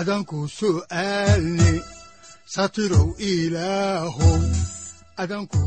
adanku 0.00 0.38
su'aalne 0.58 1.70
satirow 2.54 3.08
ilaahow 3.32 4.40
adanku 5.16 5.58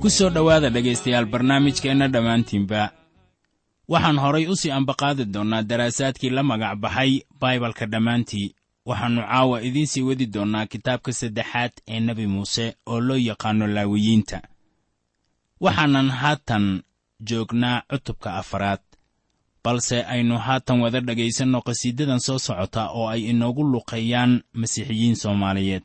ku 0.00 0.08
soo 0.10 0.30
dhowaada 0.30 0.68
dhegaystayaal 0.70 1.26
barnaamijkeenna 1.32 2.08
dhammaantiinba. 2.08 2.82
Waxaan 3.88 4.18
horay 4.18 4.46
u 4.52 4.56
sii 4.56 4.70
ambaqaadi 4.78 5.24
doonnaa 5.34 5.62
daraasaadkii 5.62 6.30
la 6.36 6.42
magac 6.42 6.74
baxay 6.82 7.12
baibalka 7.40 7.86
dhammaantii. 7.86 8.54
Waxaannu 8.88 9.22
caawa 9.22 9.62
idiin 9.62 9.86
sii 9.86 10.02
wadi 10.08 10.26
doonnaa 10.26 10.66
kitaabka 10.66 11.12
saddexaad 11.12 11.72
ee 11.88 12.00
nebi 12.00 12.26
muuse 12.26 12.66
oo 12.86 13.00
loo 13.00 13.16
yaqaanno 13.28 13.66
laawiyiinta. 13.66 14.38
Waxaanan 15.60 16.10
haatan 16.10 16.82
joognaa 17.28 17.82
cutubka 17.90 18.34
afaraad 18.40 18.80
balse 19.64 19.96
aynu 20.14 20.36
haatan 20.46 20.78
wada 20.84 21.00
dhegaysanno 21.00 21.58
qhasiidadan 21.66 22.20
soo 22.26 22.38
socota 22.46 22.82
oo 22.98 23.06
ay 23.14 23.20
inoogu 23.32 23.62
luqeeyaan 23.72 24.32
masiixiyiin 24.60 25.16
soomaaliyeed 25.22 25.82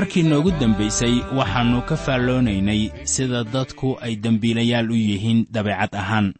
markii 0.00 0.22
noogu 0.22 0.50
dambaysay 0.50 1.20
waxaannu 1.36 1.82
ka 1.82 1.96
faalloonaynay 1.96 2.90
sida 3.04 3.44
dadku 3.44 3.98
ay 4.00 4.16
dembiilayaal 4.16 4.90
u 4.90 4.94
yihiin 4.94 5.46
dabeecad 5.52 5.94
ahaan. 5.94 6.34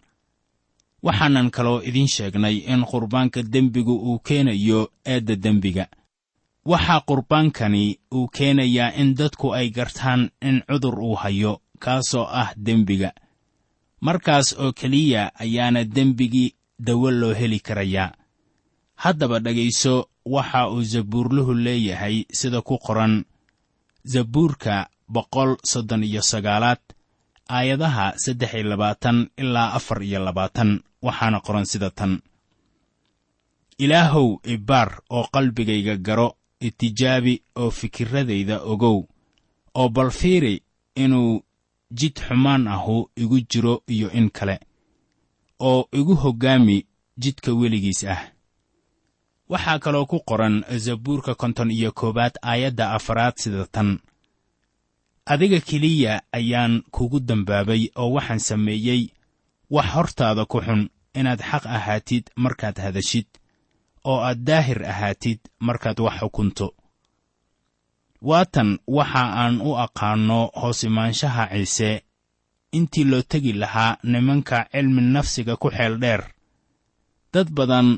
Waxaanan 1.02 1.50
kaloo 1.50 1.82
idiin 1.82 2.08
sheegnay 2.08 2.56
in 2.56 2.84
qurbaanka 2.84 3.42
dembigu 3.42 3.94
uu 3.94 4.18
keenayo 4.18 4.90
eedda 5.04 5.36
dembiga. 5.36 5.86
Waxaa 6.64 7.00
qurbaankani 7.00 7.98
uu 8.14 8.28
keenayaa 8.28 8.92
in 8.96 9.14
dadku 9.14 9.52
ay 9.54 9.70
gartaan 9.70 10.30
in 10.42 10.62
cudur 10.68 10.98
uu 10.98 11.14
hayo 11.14 11.60
kaasoo 11.78 12.24
ah 12.32 12.54
dembiga. 12.56 13.12
Markaas 14.00 14.56
oo 14.58 14.72
keliya 14.72 15.32
ayaana 15.34 15.84
dembigii 15.84 16.54
dawo 16.78 17.10
loo 17.10 17.34
heli 17.34 17.60
karayaa. 17.60 18.12
Haddaba 18.94 19.38
dhegayso 19.40 20.08
waxa 20.24 20.70
uu 20.70 20.82
zabuurluhu 20.82 21.54
leeyahay 21.54 22.24
sida 22.32 22.60
ku 22.62 22.78
qoran 22.78 23.24
zabuurka 24.04 24.88
boqol 25.08 25.56
soddon 25.64 26.04
iyo 26.04 26.22
sagaalaad 26.22 26.80
aayadaha 27.48 28.12
saddex 28.16 28.54
iyo 28.54 28.68
labaatan 28.68 29.28
ilaa 29.36 29.72
afar 29.78 30.02
iyo 30.02 30.24
labaatan 30.24 30.80
waxaana 31.02 31.40
qoran 31.40 31.64
sida 31.66 31.90
tan. 31.90 32.20
Ilaahow 33.78 34.38
ibaar 34.44 35.00
oo 35.10 35.24
qalbigayga 35.32 35.96
garo 35.96 36.36
itijaabi 36.60 37.42
oo 37.56 37.70
fikiradayda 37.70 38.56
ogow 38.72 38.98
oo 39.74 39.88
bal 39.88 40.10
fiiri 40.10 40.62
inuu 40.94 41.42
jid 41.90 42.16
xumaan 42.26 42.68
ahu 42.68 43.10
igu 43.16 43.40
jiro 43.50 43.82
iyo 43.88 44.10
in 44.12 44.30
kale 44.30 44.60
oo 45.60 45.88
igu 45.92 46.14
hoggaami 46.14 46.86
jidka 47.22 47.52
weligiis 47.52 48.04
ah 48.04 48.22
waxaa 49.52 49.78
kaloo 49.84 50.06
ku 50.10 50.18
qoran 50.28 50.56
zabuurka 50.84 51.32
konton 51.34 51.70
iyo 51.70 51.90
koowaad 51.98 52.34
aayadda 52.50 52.84
afaraad 52.96 53.34
sida 53.42 53.66
tan. 53.74 53.90
Adiga 55.32 55.60
keliya 55.68 56.14
ayaan 56.38 56.74
kugu 56.94 57.18
dembaabay 57.28 57.82
oo 58.00 58.10
waxaan 58.16 58.40
sameeyey 58.48 59.02
wax 59.74 59.86
hortaada 59.94 60.44
ku 60.52 60.58
xun 60.66 60.82
inaad 61.18 61.40
xaq 61.50 61.64
ahaatid 61.76 62.24
markaad 62.42 62.76
hadashid 62.84 63.26
oo 64.10 64.18
aad 64.28 64.38
daahir 64.48 64.80
ahaatid 64.92 65.40
markaad 65.66 65.98
wax 66.04 66.16
xukunto 66.20 66.66
waatan 68.28 68.70
waxa 68.96 69.22
aan 69.42 69.54
u 69.68 69.70
aqaanno 69.84 70.40
hoos 70.60 70.80
imaanshaha 70.88 71.44
ciise 71.52 71.90
intii 72.76 73.04
loo 73.10 73.22
tegi 73.30 73.52
lahaa 73.52 73.96
nimanka 74.12 74.58
cilmi 74.72 75.02
nafsiga 75.14 75.54
ku 75.62 75.68
xeel 75.76 75.94
dheer. 76.02 76.22
Dad 77.32 77.48
badan 77.56 77.88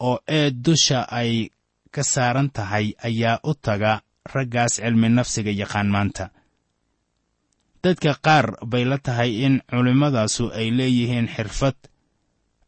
oo 0.00 0.18
eed 0.28 0.54
dusha 0.64 1.08
ay 1.10 1.50
ka 1.90 2.02
saaran 2.02 2.50
tahay 2.50 2.92
ayaa 3.08 3.40
u 3.44 3.54
taga 3.54 4.02
raggaas 4.34 4.72
cilmi 4.76 5.08
nafsiga 5.08 5.50
yaqaan 5.50 5.88
maanta. 5.94 6.30
Dadka 7.82 8.14
qaar 8.24 8.46
bay 8.66 8.84
la 8.84 8.98
tahay 8.98 9.30
in 9.46 9.62
culimmadaasu 9.70 10.44
ay 10.58 10.70
leeyihiin 10.70 11.28
xirfad 11.34 11.76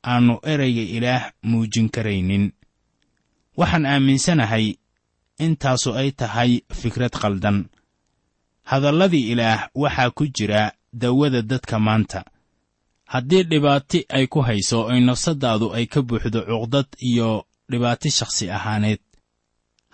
aannu 0.03 0.35
ereyga 0.53 0.85
ilaah 0.97 1.25
muujin 1.43 1.89
karaynin. 1.95 2.53
Waxaan 3.59 3.87
aaminsanahay 3.87 4.67
intaasu 5.45 5.91
ay 6.01 6.11
tahay 6.21 6.63
fikrad 6.81 7.11
qaldan 7.23 7.59
hadalladii 8.71 9.33
ilaah 9.33 9.69
waxaa 9.75 10.11
ku 10.17 10.25
jira 10.37 10.73
dawada 10.93 11.43
dadka 11.43 11.79
maanta 11.79 12.21
haddii 13.13 13.43
dhibaati 13.51 13.99
ay 14.17 14.27
ku 14.33 14.41
hayso 14.49 14.79
oy 14.91 15.01
nafsaddaadu 15.09 15.67
ay 15.77 15.87
ka 15.93 16.01
buuxdo 16.09 16.41
cuqdad 16.49 16.89
iyo 17.11 17.29
dhibaati 17.71 18.09
shakhsi 18.19 18.45
ahaaneed 18.57 19.01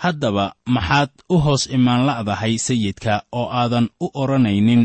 haddaba 0.03 0.45
maxaad 0.75 1.11
u 1.35 1.37
hoos 1.45 1.63
imaan 1.77 2.03
la'dahay 2.09 2.55
sayidka 2.67 3.15
oo 3.39 3.47
aadan 3.61 3.87
u 4.05 4.07
odhanaynin 4.23 4.83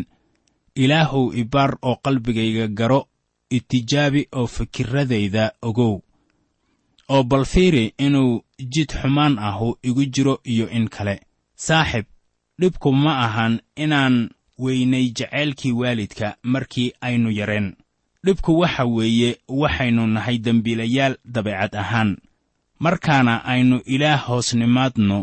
ilaahow 0.83 1.25
ibaar 1.41 1.71
oo 1.87 1.95
qalbigayga 2.05 2.65
garo 2.79 3.01
itijaabi 3.57 4.21
oo 4.39 4.47
fikirradayda 4.55 5.43
ogow 5.67 5.93
oo 7.13 7.23
bal 7.23 7.45
fiiri 7.45 7.93
inuu 8.05 8.43
jid 8.73 8.89
xumaan 9.01 9.39
ahu 9.39 9.77
igu 9.83 10.05
jiro 10.13 10.35
iyo 10.43 10.69
in 10.69 10.87
kale. 10.89 11.15
Saaxib 11.55 12.05
dhibku 12.59 12.89
ma 12.93 13.11
ahan 13.25 13.53
inaan 13.75 14.29
weynay 14.63 15.05
jacaylkii 15.17 15.71
waalidka 15.71 16.37
markii 16.43 16.93
aynu 17.01 17.31
yareen 17.31 17.67
dhibku 18.25 18.59
waxa 18.59 18.85
weeye 18.85 19.29
waxaynu 19.47 20.07
nahay 20.07 20.37
dembiilayaal 20.45 21.15
dabeecad 21.25 21.75
ahaan. 21.75 22.17
Markaana 22.79 23.33
aynu 23.45 23.77
ilaah 23.85 24.21
hoosnimaadno 24.27 25.19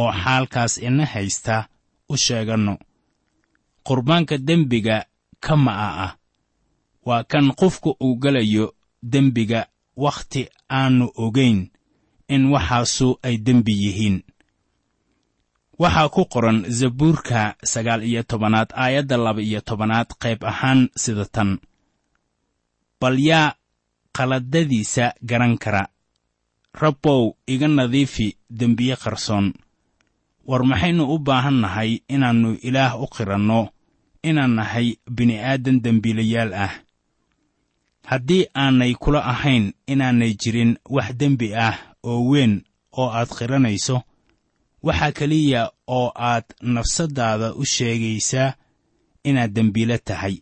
oo 0.00 0.12
xaalkaas 0.22 0.78
ina 0.78 1.04
haysta 1.12 1.68
u 2.08 2.16
sheeganno. 2.16 2.74
Qurbaanka 3.86 4.38
dembiga 4.38 4.96
ka 5.44 5.56
ma'a 5.56 5.88
ah. 6.04 6.12
Waa 7.06 7.24
kan 7.24 7.46
qofku 7.60 7.96
uu 8.00 8.16
gelayo 8.22 8.74
dembiga 9.02 9.60
wakhti 9.96 10.42
aannu 10.70 11.06
ogayn 11.24 11.58
in 12.28 12.42
waxaasu 12.52 13.08
ay 13.22 13.36
dembi 13.46 13.72
yihiin. 13.82 14.22
Waxaa 15.78 16.08
ku 16.14 16.24
qoran 16.32 16.64
zabuurka 16.78 17.54
sagaal 17.72 18.02
iyo 18.04 18.22
tobanaad 18.22 18.70
aayadda 18.82 19.16
laba 19.16 19.40
iyo 19.42 19.60
tobanaad 19.60 20.06
qayb 20.22 20.44
ahaan 20.44 20.80
sida 21.02 21.24
tan 21.24 21.58
bal 23.00 23.18
yaa 23.18 23.54
qaladadiisa 24.12 25.14
garan 25.22 25.58
kara. 25.58 25.88
Rabbow 26.74 27.34
iga 27.46 27.68
nadiifi 27.68 28.36
dembiye 28.50 28.96
qarsoon. 28.96 29.52
War 30.46 30.62
maxaynu 30.64 31.04
u 31.14 31.18
baahan 31.18 31.60
nahay 31.60 32.00
inaannu 32.08 32.58
ilaah 32.62 33.00
u 33.02 33.06
qiranno 33.06 33.68
inaan 34.22 34.54
nahay 34.58 34.96
bini'aadan 35.10 35.80
dembiilayaal 35.84 36.52
ah. 36.54 36.72
Haddii 38.08 38.46
aanay 38.54 38.94
kula 38.94 39.20
ahayn 39.24 39.72
inaanay 39.86 40.32
jirin 40.40 40.78
wax 40.88 41.08
dembi 41.20 41.54
ah 41.54 41.76
oo 42.02 42.24
weyn 42.30 42.64
oo 42.92 43.10
aad 43.10 43.28
qiranayso 43.28 44.02
waxaa 44.82 45.12
keliya 45.12 45.62
oo 45.86 46.08
aad 46.16 46.44
nafsaddaada 46.62 47.54
u 47.54 47.64
sheegaysaa 47.64 48.54
inaad 49.24 49.52
dembiilo 49.52 49.98
tahay 49.98 50.36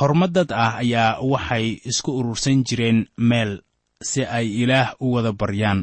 hormadad 0.00 0.50
ah 0.52 0.76
ayaa 0.82 1.20
waxay 1.32 1.66
isku 1.90 2.10
urursan 2.18 2.58
jireen 2.66 2.98
meel 3.28 3.52
si 4.08 4.20
ay 4.24 4.46
ilaah 4.62 4.94
u 5.00 5.12
wada 5.14 5.32
baryaan. 5.32 5.80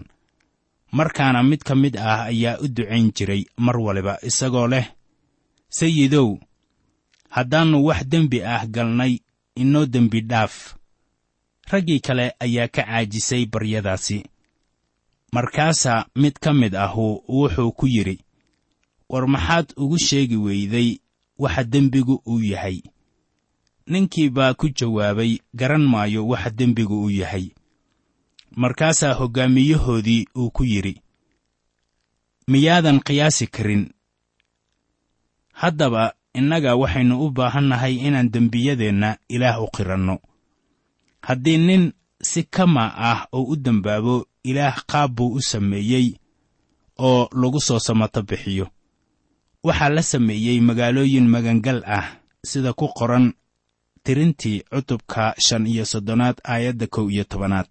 Markaana 0.97 1.41
mid 1.43 1.61
ka 1.67 1.73
mid 1.75 1.95
ah 1.97 2.29
ayaa 2.31 2.61
u 2.61 2.67
ducayn 2.75 3.11
jiray 3.17 3.41
mar 3.57 3.77
waliba 3.85 4.13
isagoo 4.29 4.67
leh 4.73 4.85
sayidow 5.77 6.37
haddaannu 7.35 7.77
wax 7.87 8.01
dembi 8.11 8.39
ah 8.45 8.65
galnay 8.75 9.13
inoo 9.61 9.85
dembi 9.85 10.21
dhaaf. 10.21 10.75
Raggii 11.71 11.99
kale 12.05 12.25
ayaa 12.39 12.67
ka 12.67 12.83
caajisay 12.85 13.45
baryadaasi. 13.45 14.19
Markaasaa 15.33 16.05
mid 16.15 16.35
ka 16.39 16.53
mid 16.53 16.75
ahu 16.75 17.23
wuxuu 17.27 17.71
ku 17.71 17.87
yidhi 17.87 18.17
war 19.09 19.25
maxaad 19.27 19.73
ugu 19.77 19.97
sheegi 19.97 20.37
weyday 20.37 20.99
waxa 21.39 21.63
dembigu 21.63 22.21
uu 22.27 22.41
yahay 22.41 22.77
ninkii 23.87 24.29
baa 24.29 24.53
ku 24.53 24.69
jawaabay 24.69 25.39
garan 25.53 25.85
maayo 25.91 26.27
waxa 26.27 26.49
dembigu 26.49 27.03
uu 27.03 27.09
yahay. 27.09 27.45
Markaasaa 28.55 29.13
hoggaamiyahoodii 29.13 30.25
uu 30.37 30.49
ku 30.51 30.63
yidhi 30.63 31.01
miyaadan 32.47 32.99
qiyaasi 32.99 33.47
karin. 33.47 33.89
Haddaba 35.53 36.13
innaga 36.33 36.75
waxaynu 36.75 37.15
u 37.25 37.29
baahan 37.37 37.67
nahay 37.71 37.95
inaan 38.07 38.29
dembiyadeenna 38.33 39.17
ilaah 39.29 39.61
u 39.63 39.67
qiranno. 39.75 40.15
Haddii 41.21 41.57
nin 41.57 41.83
si 42.21 42.43
kama 42.43 42.83
ah 43.09 43.27
oo 43.31 43.43
u 43.43 43.55
dembaabo 43.55 44.15
ilaah 44.43 44.77
qaab 44.91 45.11
buu 45.15 45.33
u 45.37 45.41
sameeyey 45.41 46.07
oo 46.99 47.29
lagu 47.41 47.59
soo 47.61 47.79
samato 47.79 48.21
bixiyo. 48.21 48.67
Waxaa 49.63 49.89
la 49.89 50.03
sameeyey 50.03 50.57
magaalooyin 50.61 51.27
magangal 51.33 51.79
ah 51.85 52.05
sida 52.49 52.73
ku 52.73 52.87
qoran 52.97 53.33
tirintii 54.03 54.63
cutubka 54.71 55.33
shan 55.39 55.67
iyo 55.67 55.85
soddonaad 55.85 56.37
aayadda 56.43 56.87
kow 56.87 57.09
iyo 57.11 57.23
tobanaad. 57.23 57.67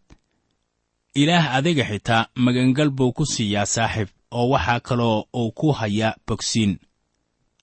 Ilaah 1.14 1.54
adiga 1.54 1.84
xitaa 1.84 2.26
magangal 2.34 2.90
buu 2.90 3.12
ku 3.12 3.26
siiyaa 3.26 3.66
saaxiib 3.66 4.08
oo 4.30 4.48
waxaa 4.48 4.80
kaloo 4.80 5.24
uu 5.34 5.50
ku 5.52 5.72
hayaa 5.72 6.16
bogsiin. 6.26 6.78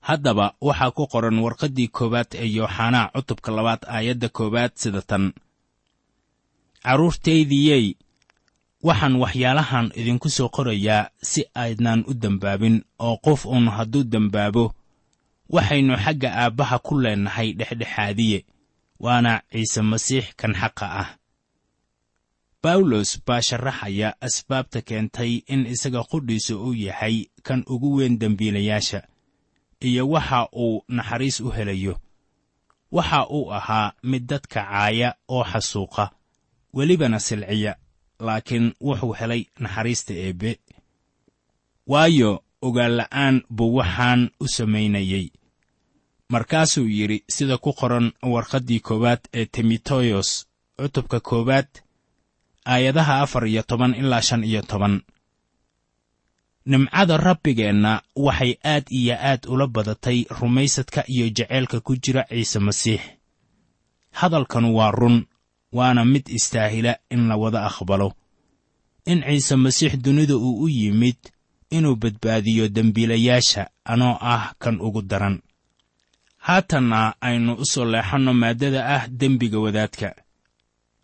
Haddaba 0.01 0.54
waxaa 0.62 0.92
ku 0.92 1.07
qoran 1.12 1.39
warqaddii 1.44 1.88
koowaad 1.98 2.30
ee 2.33 2.45
yooxanaa 2.57 3.12
cutubka 3.16 3.51
labaad 3.51 3.81
aayadda 3.95 4.30
koowaad 4.30 4.72
sida 4.81 5.01
tan. 5.01 5.33
Carruurtaydiyey 6.83 7.86
waxaan 8.88 9.15
waxyaalahan 9.24 9.88
idinku 10.00 10.30
soo 10.30 10.50
qorayaa 10.56 11.10
si 11.30 11.42
aydnaan 11.63 12.01
u 12.07 12.13
dembaabin 12.13 12.77
oo 13.00 13.18
qof 13.25 13.45
uun 13.45 13.68
hadduu 13.75 14.04
dembaabo 14.04 14.65
waxaynu 15.50 15.94
xagga 16.04 16.30
aabbaha 16.42 16.77
ku 16.86 16.94
leennahay 17.04 17.50
dhexdhexaadiye 17.60 18.39
waana 19.00 19.42
ciise 19.51 19.81
masiix 19.81 20.25
kan 20.40 20.54
xaqa 20.62 20.88
ah. 21.01 21.10
Bawlos 22.63 23.10
baa 23.25 23.42
sharaxaya 23.42 24.10
asbaabta 24.22 24.81
keentay 24.88 25.31
in 25.54 25.62
isaga 25.74 26.01
qudhiisa 26.12 26.54
uu 26.66 26.74
yahay 26.86 27.18
kan 27.44 27.63
ugu 27.74 27.90
weyn 27.98 28.19
dembiilayaasha 28.19 29.00
iyo 29.88 30.04
waxa 30.10 30.48
uu 30.63 30.84
naxariis 30.88 31.40
u 31.40 31.50
helayo. 31.50 32.00
Waxa 32.92 33.28
uu 33.30 33.54
ahaa 33.54 33.94
mid 34.04 34.24
dadka 34.28 34.62
caaya 34.63 35.16
oo 35.28 35.44
xasuuqa 35.51 36.06
welibana 36.74 37.19
silciya 37.19 37.75
laakiin 38.19 38.74
wuxuu 38.81 39.13
helay 39.19 39.42
naxariista 39.60 40.13
eebbe. 40.13 40.51
Waayo 41.88 42.44
ogaalla'aan 42.62 43.36
buu 43.56 43.75
waxaan 43.79 44.22
u 44.39 44.48
samaynayey 44.56 45.25
markaasuu 46.29 46.88
yidhi 46.88 47.24
sida 47.36 47.57
ku 47.57 47.74
qoran 47.74 48.12
warqaddii 48.21 48.79
koowaad 48.79 49.19
ee 49.33 49.45
timoteyos 49.45 50.29
cutubka 50.77 51.19
koowaad 51.19 51.67
aayadaha 52.65 53.21
afar 53.21 53.48
iyo 53.48 53.63
toban 53.63 53.93
ilaa 53.95 54.21
shan 54.21 54.43
iyo 54.43 54.62
toban. 54.62 55.01
Nimcada 56.65 57.17
rabbigeenna 57.17 58.01
waxay 58.15 58.53
aad 58.63 58.86
iyo 58.89 59.15
aad 59.29 59.41
ula 59.48 59.67
badatay 59.67 60.25
rumaysadka 60.39 61.03
iyo 61.07 61.29
jaceylka 61.29 61.79
ku 61.79 61.95
jira 61.95 62.24
ciise 62.29 62.59
masiix. 62.59 63.01
Hadalkanu 64.12 64.75
waa 64.77 64.91
run 64.91 65.25
waana 65.71 66.05
mid 66.05 66.29
istaahila 66.29 66.98
in 67.09 67.27
la 67.27 67.36
wada 67.38 67.65
aqbalo. 67.65 68.13
In 69.05 69.24
ciise 69.24 69.55
masiix 69.55 69.98
dunida 69.98 70.36
uu 70.38 70.62
u 70.63 70.69
yimid 70.69 71.17
inuu 71.69 71.95
badbaadiyo 71.95 72.67
dembiilayaasha 72.69 73.69
anoo 73.86 74.17
ah 74.21 74.53
kan 74.59 74.81
ugu 74.81 75.01
daran 75.01 75.41
haatanna 76.48 77.13
aynu 77.22 77.53
u 77.53 77.65
soo 77.72 77.86
leexanno 77.86 78.34
maaddada 78.34 78.81
ah 78.96 79.03
dembiga 79.19 79.60
wadaadka. 79.60 80.10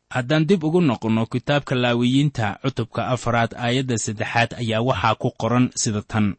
Haddaan 0.10 0.46
dib 0.48 0.64
ugu 0.64 0.82
noqonno 0.82 1.26
kitaabka 1.26 1.76
laawiyiinta 1.76 2.46
cutubka 2.62 3.02
afaraad 3.14 3.52
aayadda 3.66 3.98
saddexaad 3.98 4.52
ayaa 4.62 4.82
waxaa 4.90 5.16
ku 5.22 5.30
qoran 5.42 5.66
sida 5.82 6.02
tan. 6.02 6.36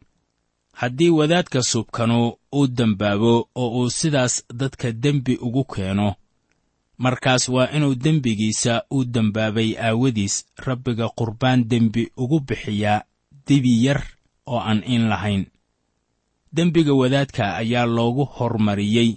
Haddii 0.81 1.11
wadaadka 1.19 1.63
subkanu 1.63 2.19
uu 2.55 2.67
dembaabo 2.67 3.49
oo 3.55 3.69
uu 3.81 3.91
sidaas 3.91 4.45
dadka 4.61 4.93
dembi 4.93 5.35
ugu 5.47 5.65
keeno 5.65 6.15
markaas 6.99 7.49
waa 7.49 7.69
inuu 7.77 7.95
dembigiisa 7.95 8.83
uu 8.95 9.05
dembaabay 9.05 9.71
aawadiis 9.79 10.45
rabbiga 10.67 11.09
qurbaan 11.19 11.65
dembi 11.69 12.03
ugu 12.17 12.41
bixiyaa 12.41 13.03
dibi 13.47 13.85
yar 13.85 14.03
oo 14.47 14.61
aan 14.61 14.83
in 14.87 15.09
lahayn 15.09 15.45
dembiga 16.57 16.93
wadaadka 17.01 17.45
ayaa 17.57 17.87
loogu 17.87 18.25
hormariyey. 18.25 19.11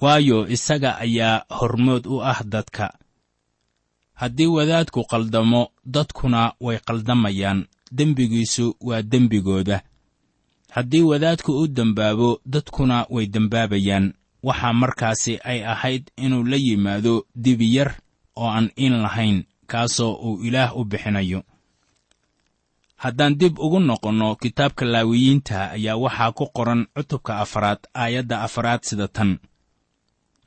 Waayo 0.00 0.48
isaga 0.48 0.90
ayaa 0.98 1.44
hormood 1.58 2.06
u 2.06 2.16
ah 2.30 2.40
dadka. 2.44 2.86
Haddii 4.20 4.46
wadaadku 4.56 5.00
qaldamo 5.10 5.62
dadkuna 5.84 6.52
way 6.60 6.78
qaldamayaan. 6.86 7.66
Dembigiisu 7.92 8.76
waa 8.80 9.02
dembigooda. 9.02 9.82
Haddii 10.74 11.02
wadaadku 11.02 11.52
u 11.60 11.66
dembaabo 11.68 12.40
dadkuna 12.46 13.06
way 13.10 13.26
dembaabayaan. 13.26 14.06
Waxaa 14.42 14.72
markaasi 14.72 15.38
ay 15.44 15.64
ahayd 15.64 16.10
inuu 16.16 16.44
la 16.44 16.56
yimaado 16.56 17.26
dibi 17.34 17.74
yar 17.76 17.90
oo 18.36 18.48
aan 18.48 18.70
in 18.76 18.92
lahayn 19.02 19.44
kaasoo 19.66 20.12
uu 20.14 20.42
ilaah 20.46 20.76
u 20.76 20.84
bixinayo 20.84 21.42
haddaan 22.96 23.34
dib 23.38 23.58
ugu 23.58 23.78
noqonno 23.80 24.28
kitaabka 24.42 24.84
laawiyiinta 24.92 25.70
ayaa 25.76 25.96
waxaa 26.04 26.32
ku 26.32 26.44
qoran 26.56 26.86
cutubka 26.94 27.32
afaraad 27.44 27.78
aayadda 27.94 28.36
afaraad 28.46 28.80
sida 28.88 29.08
tan. 29.08 29.38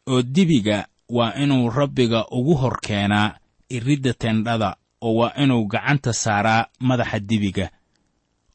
Oo 0.09 0.21
dibiga 0.21 0.87
waa 1.09 1.33
inuu 1.43 1.69
rabbiga 1.69 2.25
ugu 2.31 2.53
hor 2.61 2.79
keenaa 2.81 3.37
iridda 3.69 4.13
tendhada 4.13 4.75
oo 5.01 5.13
waa 5.19 5.33
inuu 5.43 5.65
gacanta 5.67 6.13
saaraa 6.13 6.65
madaxa 6.79 7.19
dibiga 7.19 7.69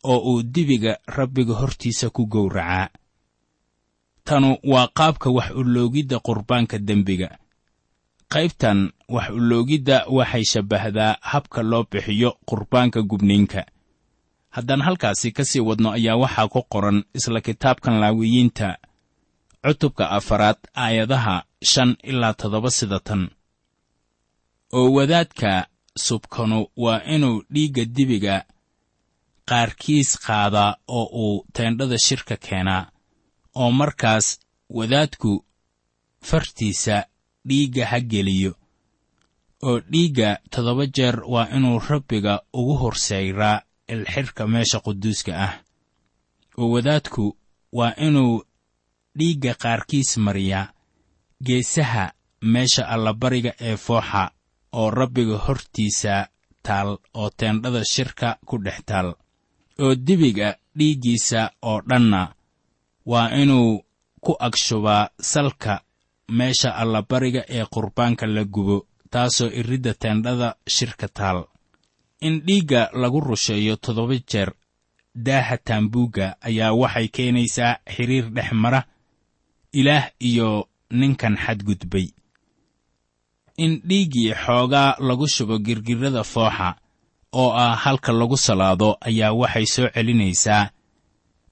oo 0.05 0.19
uu 0.31 0.43
dibiga 0.43 0.99
rabbiga 1.07 1.55
hortiisa 1.55 2.11
ku 2.11 2.27
gowracaa. 2.27 2.89
Tanu 4.25 4.57
waa 4.65 4.89
qaabka 4.89 5.31
wax 5.31 5.51
uloogidda 5.51 6.19
qurbaanka 6.19 6.79
dembiga. 6.79 7.39
Qaybtan 8.33 8.91
wax 9.09 9.31
uloogidda 9.31 9.97
waxay 10.17 10.45
shabbahdaa 10.45 11.17
habka 11.21 11.63
loo 11.63 11.85
bixiyo 11.91 12.31
qurbaanka 12.49 13.03
gubniinka 13.03 13.61
haddaan 14.55 14.83
halkaasi 14.87 15.29
ka 15.37 15.45
sii 15.51 15.61
wadno 15.69 15.89
ayaa 15.99 16.17
waxaa 16.23 16.49
ku 16.55 16.61
qoran 16.73 16.99
isla 17.19 17.41
kitaabkan 17.47 17.95
laawiyiinta 18.03 18.69
cutubka 19.65 20.05
afaraad 20.19 20.59
aayadaha 20.85 21.37
shan 21.71 21.91
ilaa 22.11 22.35
toddoba 22.41 22.71
sida 22.79 22.99
tan. 23.07 23.23
Oo 24.79 24.89
wadaadka 24.97 25.51
subkanu 26.07 26.59
waa 26.85 27.01
inuu 27.15 27.37
dhiigga 27.55 27.85
dibiga 27.97 28.37
qaarkiis 29.49 30.11
qaadaa 30.27 30.71
oo 30.99 31.07
uu 31.25 31.37
teendhada 31.55 31.99
shirka 32.07 32.37
keenaa 32.47 32.83
oo 33.61 33.71
markaas 33.81 34.27
wadaadku 34.79 35.33
fartiisa 36.29 36.97
dhiigga 37.49 37.85
ha 37.91 37.99
geliyo 38.13 38.53
oo 39.69 39.77
dhiigga 39.93 40.29
toddoba 40.53 40.85
jeer 40.97 41.17
waa 41.33 41.49
inuu 41.57 41.79
rabbiga 41.89 42.35
ugu 42.59 42.75
horsayraa 42.83 43.59
ilxidhka 43.89 44.47
meesha 44.47 44.81
quduuska 44.81 45.33
ah. 45.47 45.55
Oo 46.59 46.71
wadaadku 46.75 47.37
waa 47.73 47.93
inuu 48.07 48.43
dhiigga 49.19 49.55
qaarkiis 49.63 50.17
mariyaa 50.17 50.73
geesaha 51.47 52.13
meesha 52.43 52.89
allabariga 52.95 53.53
ee 53.61 53.77
fooxa 53.77 54.31
oo 54.73 54.91
rabbiga 54.91 55.37
hortiisa 55.47 56.29
taal 56.63 56.99
oo 57.15 57.31
teendhada 57.39 57.83
shirka 57.93 58.39
ku 58.47 58.59
dhex 58.65 58.79
taal. 58.87 59.09
Oo 59.83 59.95
dibiga 60.07 60.49
dhiiggiisa 60.79 61.51
oo 61.63 61.81
dhanna 61.89 62.35
waa 63.07 63.29
inuu 63.43 63.85
ku 64.25 64.33
agshubaa 64.47 65.09
salka 65.21 65.83
meesha 66.29 66.71
allabariga 66.83 67.43
ee 67.49 67.65
qurbaanka 67.75 68.27
la 68.27 68.45
gubo 68.45 68.87
taasoo 69.11 69.51
iridda 69.61 69.95
teendhada 69.95 70.49
shirka 70.77 71.09
taal 71.09 71.39
in 72.21 72.41
dhiigga 72.47 72.91
lagu 72.93 73.21
rusheeyo 73.21 73.77
toddoba 73.77 74.15
jeer 74.31 74.53
daaha 75.15 75.57
taambuugga 75.59 76.37
ayaa 76.41 76.73
waxay 76.73 77.09
keenaysaa 77.09 77.79
xidhiir 77.95 78.27
dhex 78.35 78.53
mara 78.53 78.85
ilaah 79.73 80.11
iyo 80.19 80.69
ninkan 80.91 81.37
xadgudbay. 81.37 82.09
In 83.57 83.81
dhiiggii 83.89 84.35
xoogaa 84.35 84.97
lagu 84.99 85.27
shubo 85.29 85.59
girgirrada 85.59 86.23
fooxa 86.25 86.75
oo 87.33 87.51
ah 87.53 87.77
halka 87.77 88.13
lagu 88.13 88.37
salaado 88.37 88.97
ayaa 89.01 89.33
waxay 89.33 89.67
soo 89.67 89.89
celinaysaa 89.95 90.71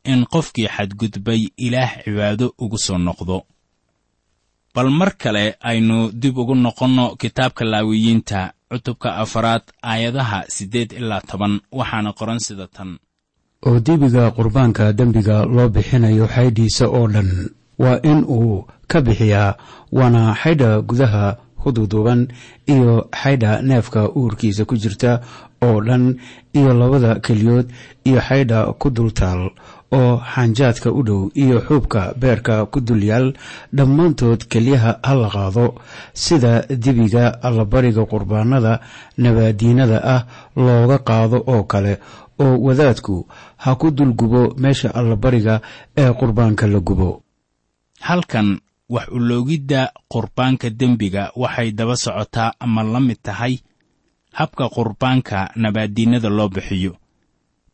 in 0.05 0.27
qofkii 0.33 0.69
xadgudbay 0.77 1.43
ilaah 1.57 1.91
cibaado 2.05 2.55
ugu 2.59 2.79
soo 2.79 2.99
noqdo. 2.99 3.43
Bal 4.75 4.91
mar 4.91 5.17
kale 5.17 5.57
aynu 5.61 6.13
dib 6.13 6.39
ugu 6.39 6.55
noqonno 6.55 7.17
kitaabka 7.17 7.65
laawiyiinta 7.65 8.55
cutubka 8.73 9.09
afaraad 9.23 9.63
aayadaha 9.91 10.39
siddeed 10.57 10.91
ilaa 11.01 11.21
toban 11.31 11.55
waxaana 11.79 12.11
qoran 12.19 12.41
sida 12.47 12.67
tan. 12.77 12.91
Oo 13.67 13.79
dibiga 13.87 14.31
qurbaanka 14.37 14.93
dembiga 14.99 15.37
loo 15.55 15.69
bixinayo 15.75 16.27
xaydhiisa 16.35 16.85
oo 16.97 17.07
dhan 17.15 17.31
waa 17.83 18.01
in 18.11 18.21
uu 18.37 18.67
ka 18.91 18.99
bixiyaa 19.07 19.57
waana 19.99 20.23
xaydha 20.43 20.71
gudaha 20.89 21.25
hududuban 21.63 22.21
iyo 22.75 22.93
xaydha 23.23 23.51
neefka 23.69 24.01
uurkiisa 24.19 24.65
ku 24.65 24.75
jirta 24.83 25.21
oo 25.67 25.79
dhan 25.87 26.05
iyo 26.59 26.71
labada 26.81 27.21
keliyood 27.25 27.67
iyo 28.09 28.21
xaydha 28.29 28.59
ku 28.81 28.91
dultaal 28.91 29.43
oo 29.93 30.17
xanjaadka 30.35 30.89
u 30.93 31.03
dhow 31.03 31.23
iyo 31.35 31.61
xuubka 31.67 32.15
beerka 32.21 32.67
ku 32.67 32.81
dul 32.81 33.03
yaal 33.11 33.27
dhammaantood 33.77 34.41
kelyaha 34.51 34.99
ha 35.03 35.15
la 35.15 35.29
qaado. 35.35 35.75
Sida 36.15 36.63
dibiga 36.69 37.25
allabariga 37.43 38.03
qurbaanada 38.13 38.81
nabaadiinada 39.19 39.99
ah 40.15 40.23
looga 40.57 40.99
qaado 40.99 41.39
oo 41.53 41.63
kale 41.65 41.99
oo 42.41 42.57
wadaadku 42.67 43.27
ha 43.63 43.71
ku 43.81 43.91
dul 43.91 44.13
gubo 44.15 44.55
meesha 44.63 44.89
allabariga 44.95 45.61
ee 45.97 46.11
qurbaanka 46.21 46.67
la 46.67 46.81
gubo. 46.81 47.23
Halkan 48.01 48.61
wax 48.89 49.09
uloogidda 49.17 49.93
qurbaanka 50.13 50.71
dembiga 50.71 51.31
waxay 51.37 51.73
daba 51.73 51.97
socotaa 51.97 52.53
ama 52.61 52.83
la 52.83 53.01
mid 53.01 53.19
tahay 53.23 53.55
habka 54.33 54.69
qurbaanka 54.69 55.51
nabaaddiinnada 55.57 56.29
loo 56.29 56.49
bixiyo. 56.49 56.97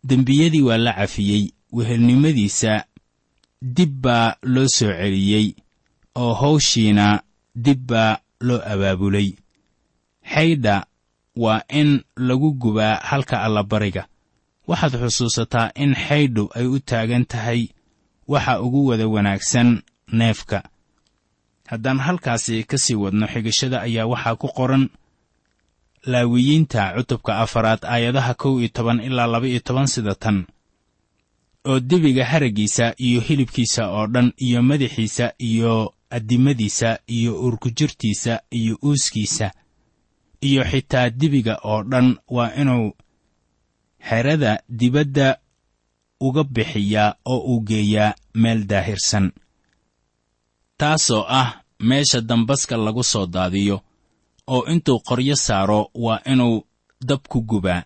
Dembiyadii 0.05 0.63
waa 0.63 0.77
la 0.79 0.93
cafiyey 0.93 1.51
wehelnimadiisa 1.73 2.85
dib 3.77 3.93
baa 4.05 4.35
loo 4.43 4.69
soo 4.77 4.93
celiyey 5.01 5.47
oo 6.23 6.35
hawshiina 6.41 7.23
dib 7.65 7.81
baa 7.91 8.19
loo 8.41 8.61
abaabulay. 8.73 9.29
Xaydha 10.33 10.87
waa 11.37 11.63
in 11.69 12.03
lagu 12.17 12.53
gubaa 12.63 12.95
halka 13.11 13.37
allabariga 13.47 14.03
waxaad 14.69 14.95
xusuusataa 15.03 15.73
in 15.83 15.95
xaydhu 15.95 16.45
ay 16.59 16.67
u 16.67 16.77
taagan 16.81 17.25
tahay 17.33 17.61
waxa 18.33 18.61
ugu 18.65 18.81
wada 18.89 19.07
wanaagsan 19.15 19.83
neefka. 20.13 20.59
Haddaan 21.71 21.99
halkaasi 22.07 22.65
ka 22.71 22.77
sii 22.85 22.95
wadno 23.03 23.27
xigashada 23.33 23.81
ayaa 23.87 24.07
waxaa 24.13 24.37
ku 24.41 24.49
qoran 24.57 24.85
laawiyiinta 26.07 26.83
cutubka 26.97 27.33
afaraad 27.45 27.83
aayadaha 27.85 28.35
kow 28.35 28.55
iyo 28.61 28.69
toban 28.77 29.01
ilaa 29.01 29.27
laba 29.33 29.47
iyo 29.49 29.61
toban 29.61 29.87
sida 29.87 30.15
tan 30.15 30.47
oo 31.69 31.81
debiga 31.81 32.25
haraggiisa 32.25 32.87
iyo 33.07 33.21
hilibkiisa 33.27 33.83
oo 33.97 34.07
dhan 34.07 34.29
iyo 34.47 34.63
madaxiisa 34.63 35.27
iyo 35.49 35.95
addimadiisa 36.17 36.99
iyo 37.17 37.33
urkujirtiisa 37.47 38.33
iyo 38.59 38.75
uuskiisa 38.85 39.47
iyo 40.49 40.63
xitaa 40.71 41.11
dibiga 41.11 41.55
oo 41.71 41.83
dhan 41.91 42.09
waa 42.37 42.55
inuu 42.61 42.93
xerada 44.09 44.53
dibadda 44.79 45.29
uga 46.27 46.43
bixiyaa 46.45 47.15
oo 47.33 47.39
uu 47.51 47.61
geeyaa 47.69 48.15
meel 48.35 48.61
daahirsan. 48.71 49.27
Taasoo 50.79 51.25
ah 51.41 51.49
meesha 51.89 52.21
dambaska 52.21 52.77
lagu 52.77 53.05
soo 53.05 53.27
daadiyo 53.27 53.77
oo 54.47 54.63
intuu 54.73 55.01
qoryo 55.09 55.37
saaro 55.37 55.91
waa 55.95 56.21
inuu 56.33 56.65
dab 57.09 57.21
ku 57.29 57.39
gubaa 57.43 57.83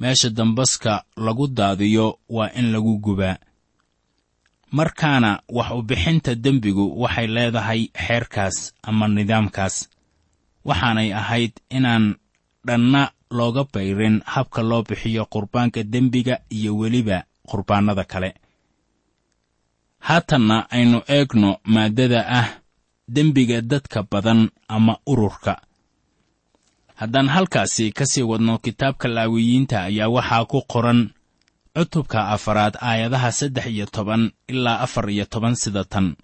meesha 0.00 0.30
dambaska 0.30 1.04
lagu 1.16 1.46
daadiyo 1.48 2.18
waa 2.28 2.50
in 2.58 2.72
lagu 2.72 2.98
gubaa. 2.98 3.36
Markaana 4.72 5.42
wax 5.48 5.70
u 5.70 5.82
bixinta 5.82 6.34
dembigu 6.34 7.00
waxay 7.02 7.26
leedahay 7.26 7.88
xeerkaas 8.06 8.56
ama 8.82 9.08
nidaamkaas. 9.08 9.88
Waxaanay 10.64 11.12
ahayd 11.12 11.52
inaan 11.70 12.14
dhanna 12.66 13.10
looga 13.30 13.64
bayrin 13.72 14.22
habka 14.24 14.62
loo 14.62 14.82
bixiyo 14.82 15.24
qurbaanka 15.32 15.82
dembiga 15.82 16.38
iyo 16.50 16.76
weliba 16.76 17.24
qurbaannada 17.48 18.04
kale. 18.04 18.34
Haatanna 19.98 20.70
aynu 20.70 20.98
eegno 21.08 21.50
maaddada 21.64 22.20
ah 22.40 22.48
dembiga 23.08 23.60
dadka 23.60 24.02
badan 24.10 24.50
ama 24.68 24.98
ururka 25.06 25.60
haddaan 27.00 27.28
halkaasi 27.34 27.92
ka 27.96 28.04
sii 28.12 28.22
wadno 28.30 28.54
kitaabka 28.64 29.06
laawiyiinta 29.16 29.76
ayaa 29.88 30.08
waxaa 30.16 30.44
ku 30.50 30.58
qoran 30.72 31.00
cutubka 31.76 32.18
afaraad 32.34 32.74
aayadaha 32.88 33.30
saddex 33.38 33.66
iyo 33.74 33.86
toban 33.96 34.22
ilaa 34.52 34.78
afar 34.84 35.06
iyo 35.14 35.24
toban 35.32 35.54
sida 35.62 35.84
tan 35.92 36.16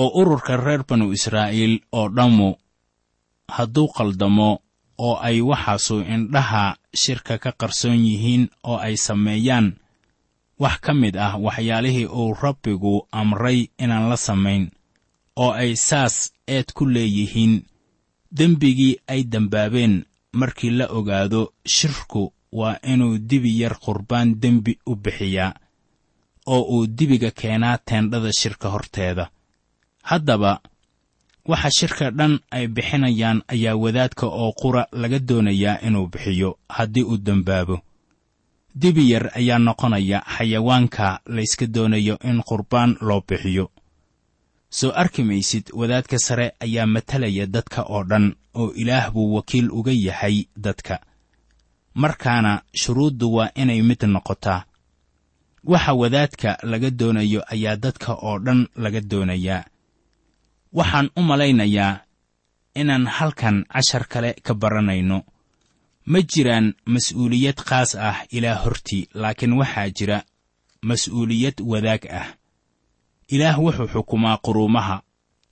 oo 0.00 0.08
ururka 0.20 0.56
reer 0.56 0.82
banu 0.88 1.06
israa'iil 1.16 1.74
oo 1.98 2.08
dhammu 2.16 2.48
hadduu 3.56 3.88
qaldamo 3.96 4.50
oo 5.06 5.16
ay 5.28 5.38
waxaasu 5.50 5.96
indhaha 6.14 6.64
shirka 7.02 7.34
ka 7.44 7.50
qarsoon 7.60 8.00
yihiin 8.08 8.44
oo 8.70 8.76
ay 8.86 8.96
sameeyaan 9.06 9.66
wax 10.62 10.76
ka 10.84 10.92
mid 11.00 11.16
ah 11.26 11.34
waxyaalihii 11.46 12.06
uu 12.20 12.34
rabbigu 12.42 12.94
amray 13.20 13.58
inaan 13.82 14.06
la 14.10 14.16
samayn 14.16 14.64
oo 15.42 15.52
ay 15.62 15.72
saas 15.88 16.14
eed 16.54 16.68
ku 16.76 16.84
leeyihiin 16.94 17.54
dembigii 18.38 18.94
ay 19.12 19.20
dembaabeen 19.32 19.94
markii 20.40 20.70
la 20.78 20.86
ogaado 20.98 21.52
shirku 21.74 22.32
waa 22.52 22.76
inuu 22.92 23.18
dibi 23.18 23.50
yar 23.60 23.74
qurbaan 23.84 24.28
dembi 24.42 24.78
u 24.86 24.94
bixiyaa 24.96 25.52
oo 26.46 26.62
uu 26.74 26.86
dibiga 26.86 27.30
keenaa 27.30 27.78
teendhada 27.78 28.30
shirka 28.40 28.68
horteeda. 28.68 29.30
Haddaba 30.02 30.60
waxa 31.50 31.70
shirka 31.78 32.10
dhan 32.10 32.34
ay 32.50 32.66
bixinayaan 32.68 33.42
ayaa 33.48 33.76
wadaadka 33.82 34.26
oo 34.26 34.52
qura 34.60 34.82
laga 34.92 35.18
doonayaa 35.18 35.80
inuu 35.86 36.06
bixiyo 36.12 36.58
haddii 36.68 37.02
uu 37.10 37.16
dembaabo 37.26 37.76
dibi 38.74 39.10
yar 39.10 39.30
ayaa 39.38 39.58
noqonaya 39.58 40.18
xayawaanka 40.36 41.20
layska 41.26 41.66
doonayo 41.66 42.18
in 42.28 42.42
qurbaan 42.48 42.96
loo 43.00 43.22
bixiyo 43.28 43.70
soo 44.70 44.90
arki 44.94 45.22
maysid 45.22 45.70
wadaadka 45.72 46.18
sare 46.18 46.52
ayaa 46.60 46.86
matalaya 46.86 47.46
dadka 47.46 47.82
oo 47.82 48.04
dhan 48.04 48.34
oo 48.54 48.72
ilaah 48.74 49.10
buu 49.12 49.34
wakiil 49.34 49.70
uga 49.70 49.92
yahay 49.92 50.46
dadka. 50.56 51.00
Markaana 51.94 52.62
shuruuddu 52.74 53.32
waa 53.34 53.50
inay 53.54 53.82
mid 53.82 54.02
noqotaa. 54.04 54.64
Waxa 55.64 55.92
wadaadka 55.94 56.58
laga 56.62 56.90
doonayo 56.90 57.42
ayaa 57.52 57.76
dadka 57.76 58.12
oo 58.14 58.38
dhan 58.38 58.68
laga 58.76 59.00
doonayaa 59.00 59.64
waxaan 60.72 61.10
u 61.16 61.20
malaynayaa 61.22 62.00
inaan 62.74 63.06
halkan 63.06 63.64
cashar 63.72 64.04
kale 64.08 64.32
ka 64.42 64.54
baranayno. 64.54 65.22
Ma 66.06 66.20
jiraan 66.22 66.74
mas'uuliyad 66.86 67.56
khaas 67.68 67.94
ah 67.94 68.18
ilaah 68.30 68.62
hortii 68.64 69.08
laakiin 69.14 69.52
waxaa 69.52 69.88
jira 69.90 70.18
mas'uuliyad 70.82 71.56
wadaag 71.64 72.02
ah 72.20 72.26
ilaah 73.28 73.58
wuxuu 73.58 73.86
xukumaa 73.92 74.38
quruumaha 74.44 75.02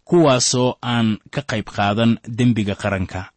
kuwaasoo 0.05 0.77
aan 0.83 1.19
ka 1.31 1.43
qayb 1.51 1.67
qaadan 1.77 2.19
dembiga 2.29 2.75
qaranka. 2.75 3.31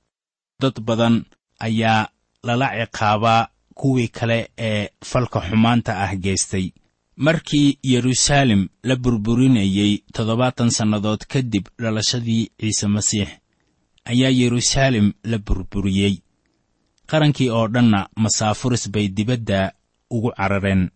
Dad 0.61 0.75
badan 0.87 1.25
ayaa 1.59 2.09
lala 2.43 2.67
ciqaabaa 2.79 3.47
kuwii 3.79 4.07
kale 4.07 4.49
ee 4.57 4.89
falka 5.05 5.39
xumaanta 5.47 5.91
ah 6.03 6.15
geystay. 6.15 6.71
Markii 7.15 7.79
yeruusaalem 7.83 8.67
la 8.83 8.95
burburinayey 8.95 10.03
toddobaatan 10.13 10.69
sannadood 10.71 11.21
kadib 11.31 11.65
dhalashadii 11.81 12.49
ciise 12.59 12.87
masiix 12.87 13.29
ayaa 14.05 14.29
yeruusaalem 14.39 15.13
la 15.23 15.37
burburiyey. 15.37 16.15
Qarankii 17.09 17.49
oo 17.49 17.67
dhanna 17.67 18.09
masaafuris 18.15 18.89
bay 18.91 19.07
dibadda 19.07 19.73
ugu 20.09 20.31
carareen 20.37 20.89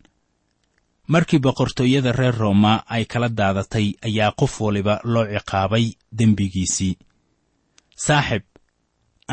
markii 1.13 1.39
boqortooyada 1.45 2.11
reer 2.19 2.35
rooma 2.41 2.73
ay 2.95 3.03
kala 3.11 3.29
daadatay 3.39 3.87
ayaa 4.07 4.31
qof 4.39 4.53
waliba 4.65 4.95
loo 5.13 5.25
ciqaabay 5.33 5.85
dembigiisii. 6.17 6.93
Saaxib 8.05 8.43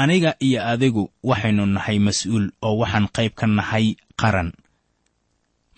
aniga 0.03 0.31
iyo 0.47 0.61
adigu 0.73 1.03
waxaynu 1.31 1.65
nahay 1.77 1.99
mas'uul 2.07 2.47
oo 2.67 2.75
waxaan 2.83 3.07
qayb 3.17 3.33
ka 3.41 3.47
nahay 3.59 3.87
qaran. 4.21 4.51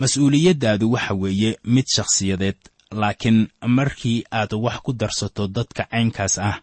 Mas'uuliyaddaadu 0.00 0.86
waxa 0.94 1.14
weeye 1.22 1.50
mid 1.74 1.86
shakhsiyadeed 1.96 2.58
laakiin 3.00 3.38
markii 3.76 4.18
aad 4.38 4.52
wax 4.64 4.76
ku 4.84 4.92
darsato 5.00 5.42
dadka 5.56 5.82
caynkaas 5.92 6.34
ah 6.48 6.56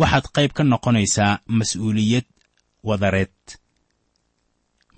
waxaad 0.00 0.26
qayb 0.36 0.52
ka 0.56 0.62
noqonaysaa 0.72 1.32
mas'uuliyad 1.58 2.24
wadareed. 2.88 3.36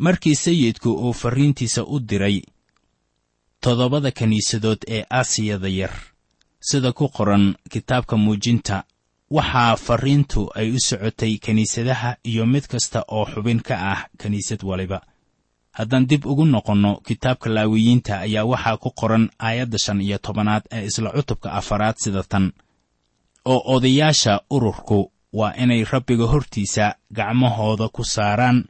Markii 0.05 0.35
sayidku 0.45 0.91
uu 1.05 1.13
farriintiisa 1.21 1.83
u 1.85 1.97
diray 2.01 2.39
toddobada 3.61 4.11
kiniisadood 4.11 4.79
ee 4.89 5.05
aasiyada 5.11 5.69
yar. 5.69 5.91
Sida 6.61 6.93
ku 6.93 7.09
qoran 7.09 7.55
kitaabka 7.71 8.17
muujinta 8.17 8.85
waxaa 9.31 9.77
farriintu 9.77 10.51
ay 10.55 10.71
u 10.73 10.79
socotay 10.81 11.39
kiniisadaha 11.39 12.17
iyo 12.25 12.47
mid 12.47 12.65
kasta 12.67 13.05
oo 13.09 13.25
xubin 13.27 13.61
ka 13.63 13.75
ah 13.93 14.01
kiniisad 14.19 14.63
waliba. 14.63 15.01
Haddaan 15.73 16.07
dib 16.07 16.27
ugu 16.27 16.45
noqonno 16.45 17.01
kitaabka 17.07 17.51
laawiyiinta 17.51 18.19
ayaa 18.21 18.45
waxaa 18.45 18.77
ku 18.77 18.91
qoran 18.91 19.31
aayadda 19.39 19.79
shan 19.85 20.01
iyo 20.01 20.19
tobanaad 20.19 20.63
ee 20.73 20.85
isla 20.87 21.11
cutubka 21.11 21.53
afaraad 21.53 21.97
sida 21.99 22.23
tan. 22.23 22.53
Oo 23.45 23.63
odayaasha 23.75 24.41
ururku 24.51 25.13
waa 25.33 25.55
inay 25.57 25.85
rabbiga 25.85 26.27
hortiisa 26.27 26.95
gacmahooda 27.13 27.89
ku 27.89 28.05
saaraan 28.05 28.65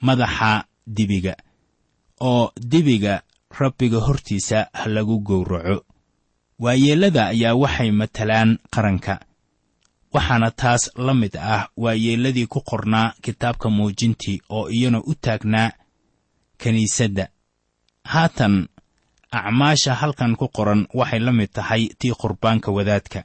madaxa 0.00 0.64
dibiga. 0.86 1.34
Oo 2.20 2.52
dibiga 2.70 3.22
rabbiga 3.58 3.98
hortiisa 4.06 4.68
ha 4.72 4.86
lagu 4.88 5.18
gowraco. 5.28 5.84
Waayeellada 6.58 7.26
ayaa 7.26 7.54
waxay 7.54 7.90
matalaan 7.90 8.58
qaranka. 8.74 9.14
Waxaana 10.14 10.50
taas 10.50 10.90
la 10.96 11.14
mid 11.14 11.34
ah 11.36 11.68
waayeelladii 11.76 12.46
ku 12.46 12.60
qornaa 12.70 13.12
kitaabka 13.22 13.68
muujintii 13.70 14.40
oo 14.48 14.68
iyana 14.70 14.98
u 15.10 15.14
taagnaa 15.14 15.70
kiniisadda 16.60 17.28
haatan 18.04 18.68
acmaasha 19.30 19.94
halkan 20.00 20.36
ku 20.36 20.48
qoran 20.56 20.86
waxay 20.94 21.20
la 21.20 21.32
mid 21.32 21.50
tahay 21.52 21.82
tii 21.98 22.14
qurbaanka 22.20 22.70
wadaadka. 22.76 23.20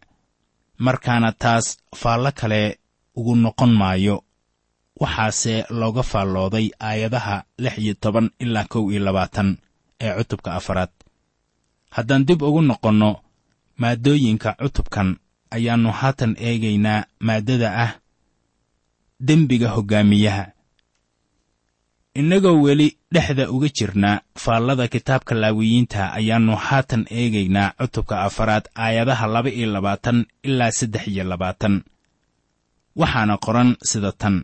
Markaana 0.78 1.32
taas 1.32 1.78
faallo 1.96 2.32
kale 2.40 2.80
ugu 3.16 3.36
noqon 3.36 3.72
maayo. 3.82 4.24
Waxaase 5.02 5.66
looga 5.70 6.04
faallooday 6.04 6.68
aayadaha 6.80 7.44
lix 7.58 7.78
iyo 7.78 7.94
toban 7.94 8.30
ilaa 8.40 8.66
kow 8.72 8.92
iyo 8.92 9.00
labaatan 9.08 9.58
ee 10.06 10.14
cutubka 10.18 10.50
afaraad. 10.60 10.92
Haddaan 11.96 12.26
dib 12.28 12.42
ugu 12.48 12.62
noqonno 12.70 13.10
maaddooyinka 13.82 14.50
cutubkan 14.62 15.10
ayaannu 15.56 15.92
haatan 16.00 16.32
eegaynaa 16.48 17.00
maaddada 17.28 17.70
ah 17.84 17.92
dembiga 19.28 19.70
hoggaamiyaha 19.76 20.46
innagoo 22.20 22.58
weli 22.66 22.88
dhexda 23.14 23.46
uga 23.56 23.70
jirna 23.78 24.12
faallada 24.44 24.86
kitaabka 24.94 25.34
laawiyiinta 25.42 26.02
ayaannu 26.20 26.56
haatan 26.68 27.02
eegaynaa 27.20 27.70
cutubka 27.80 28.16
afaraad 28.28 28.66
aayadaha 28.86 29.26
laba 29.34 29.50
iyo 29.58 29.68
labaatan 29.76 30.18
ilaa 30.48 30.72
saddex 30.78 31.04
iyo 31.14 31.24
labaatan. 31.32 31.76
Waxaana 33.00 33.36
qoran 33.46 33.70
sida 33.90 34.12
tan. 34.22 34.36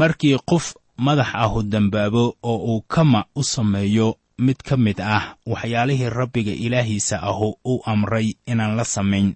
Markii 0.00 0.38
qof 0.50 0.64
madax 0.96 1.34
ahu 1.34 1.62
dembaabo 1.62 2.36
oo 2.42 2.56
uu 2.56 2.80
kama 2.80 3.24
u 3.34 3.44
sameeyo 3.44 4.16
mid 4.38 4.56
ka 4.56 4.76
mid 4.76 5.00
ah 5.00 5.36
waxyaalihii 5.46 6.08
rabbiga 6.10 6.52
ilaahiisa 6.52 7.22
ahu 7.22 7.58
uu 7.64 7.82
amray 7.84 8.34
inaan 8.46 8.76
la 8.76 8.84
samayn 8.84 9.34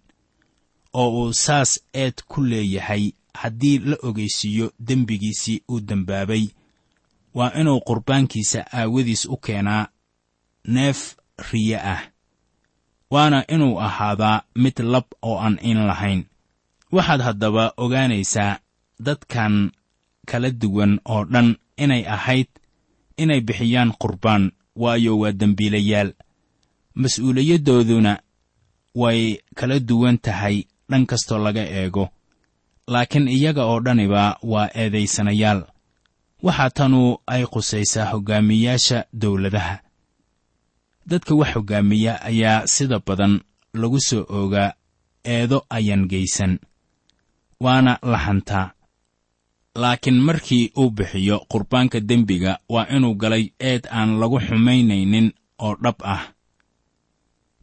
oo 0.93 1.11
uu 1.27 1.33
saas 1.33 1.81
eed 1.95 2.15
ku 2.29 2.43
leeyahay 2.45 3.13
haddii 3.35 3.79
la 3.79 3.97
ogeysiiyo 4.03 4.73
dembigiisii 4.79 5.63
uu 5.71 5.81
dembaabay 5.81 6.49
waa 7.35 7.53
inuu 7.61 7.81
qurbaankiisa 7.81 8.65
aawadiis 8.73 9.25
u 9.25 9.37
keenaa 9.37 9.87
neef 10.65 11.17
riye 11.53 11.81
ah 11.81 12.03
waana 13.11 13.47
inuu 13.47 13.81
ahaadaa 13.81 14.43
mid 14.55 14.79
lab 14.81 15.05
oo 15.23 15.39
aan 15.39 15.59
in 15.63 15.87
lahayn. 15.87 16.25
Waxaad 16.93 17.21
haddaba 17.21 17.73
ogaanaysaa 17.77 18.59
dadkan 19.01 19.71
kala 20.31 20.51
duwan 20.61 20.93
oo 21.13 21.23
dhan 21.33 21.49
inay 21.83 22.03
ahayd 22.17 22.49
inay 23.23 23.41
bixiyaan 23.47 23.91
qurbaan 24.01 24.45
waayo 24.83 25.13
waa 25.21 25.33
dembiilayaal. 25.41 26.11
Mas'uuliyaddooduna 27.01 28.13
way 28.95 29.21
kala 29.59 29.77
duwan 29.89 30.19
tahay 30.19 30.57
dhan 30.91 31.07
kastoo 31.11 31.39
laga 31.39 31.63
eego. 31.79 32.05
Laakiin 32.93 33.29
iyaga 33.29 33.63
oo 33.71 33.81
dhaniba 33.85 34.39
waa 34.43 34.69
eedaysanayaal 34.81 35.61
waxaa 36.43 36.71
tanu 36.77 37.01
ay 37.27 37.43
qusaysaa 37.53 38.07
hoggaamiyaasha 38.13 38.99
dawladaha 39.13 39.77
dadka 41.11 41.35
wax 41.35 41.51
hoggaamiya 41.55 42.13
ayaa 42.31 42.67
sida 42.75 42.99
badan 43.07 43.35
lagu 43.81 44.01
soo 44.09 44.23
oogaa 44.39 44.73
eedo 45.25 45.59
ayaan 45.77 46.05
geysan 46.11 46.59
waana 47.61 47.99
la 48.03 48.19
hantaa 48.27 48.71
laakiin 49.83 50.19
markii 50.27 50.73
uu 50.81 50.91
bixiyo 50.91 51.37
qurbaanka 51.53 52.01
dembiga 52.09 52.53
waa 52.69 52.87
inuu 52.97 53.15
galay 53.23 53.45
eed 53.71 53.85
aan 53.99 54.11
lagu 54.21 54.39
xumaynaynin 54.47 55.33
oo 55.59 55.75
dhab 55.83 55.99
ah. 56.15 56.23